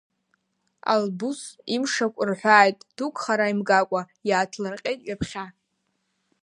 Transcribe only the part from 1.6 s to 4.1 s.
имшақә рҳәааит дук хара имгакәа,